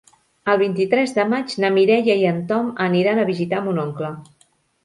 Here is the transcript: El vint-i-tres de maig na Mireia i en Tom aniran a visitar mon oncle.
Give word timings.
El 0.51 0.55
vint-i-tres 0.61 1.11
de 1.17 1.25
maig 1.33 1.53
na 1.65 1.71
Mireia 1.77 2.17
i 2.21 2.25
en 2.31 2.39
Tom 2.53 2.75
aniran 2.89 3.21
a 3.21 3.29
visitar 3.31 3.61
mon 3.69 3.83
oncle. 3.89 4.11